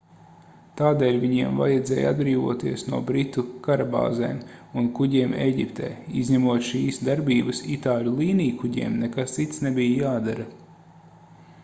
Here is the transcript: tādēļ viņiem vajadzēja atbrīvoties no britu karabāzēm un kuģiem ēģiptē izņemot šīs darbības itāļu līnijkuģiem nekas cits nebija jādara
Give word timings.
tādēļ 0.79 1.17
viņiem 1.23 1.57
vajadzēja 1.63 2.13
atbrīvoties 2.13 2.85
no 2.93 3.01
britu 3.09 3.43
karabāzēm 3.67 4.39
un 4.83 4.89
kuģiem 5.01 5.35
ēģiptē 5.43 5.89
izņemot 6.23 6.65
šīs 6.69 6.99
darbības 7.09 7.63
itāļu 7.79 8.15
līnijkuģiem 8.23 8.97
nekas 9.05 9.37
cits 9.37 9.61
nebija 9.67 10.01
jādara 10.07 10.49